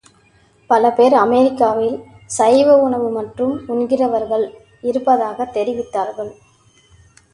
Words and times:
பல 0.69 0.91
பேர் 0.91 1.13
அமெரிக்காவில் 1.13 1.97
சைவ 2.25 2.77
உணவு 2.77 3.09
மட்டும் 3.09 3.53
உண்கிறவர்கள் 3.67 4.47
இருப்பதாகத் 4.81 5.53
தெரிவித்தார்கள். 5.57 6.33